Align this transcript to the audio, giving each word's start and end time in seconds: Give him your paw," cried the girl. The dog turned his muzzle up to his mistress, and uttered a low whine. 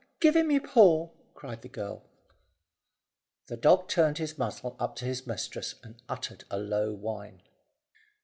Give 0.19 0.35
him 0.35 0.49
your 0.49 0.61
paw," 0.61 1.11
cried 1.35 1.61
the 1.61 1.67
girl. 1.69 2.01
The 3.45 3.55
dog 3.55 3.87
turned 3.87 4.17
his 4.17 4.35
muzzle 4.35 4.75
up 4.79 4.95
to 4.95 5.05
his 5.05 5.27
mistress, 5.27 5.75
and 5.83 6.01
uttered 6.09 6.43
a 6.49 6.57
low 6.57 6.91
whine. 6.91 7.43